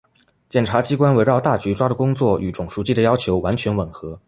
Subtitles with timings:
[0.49, 4.19] 检察机关围绕大局抓的工作与总书记的要求完全吻合